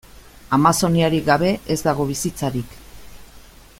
Amazoniarik 0.55 1.27
gabe 1.27 1.51
ez 1.75 1.79
dago 1.89 2.09
bizitzarik. 2.13 2.75